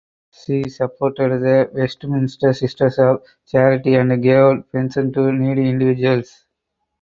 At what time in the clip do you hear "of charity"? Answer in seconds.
2.97-3.93